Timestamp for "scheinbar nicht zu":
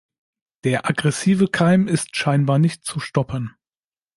2.15-2.99